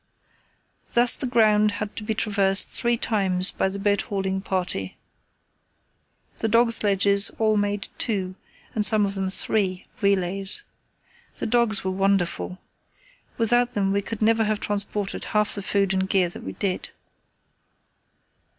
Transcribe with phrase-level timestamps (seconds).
[0.95, 4.97] Thus the ground had to be traversed three times by the boat hauling party.
[6.39, 8.33] The dog sledges all made two,
[8.73, 10.63] and some of them three, relays.
[11.35, 12.57] The dogs were wonderful.
[13.37, 16.89] Without them we could never have transported half the food and gear that we did.